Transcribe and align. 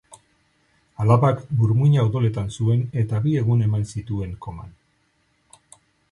Alabak 1.03 1.41
burmuina 1.57 2.05
odoletan 2.07 2.49
zuen 2.55 2.81
eta 3.01 3.19
bi 3.25 3.33
egun 3.41 3.61
eman 3.67 3.83
zituen 3.97 4.33
koman. 4.47 4.73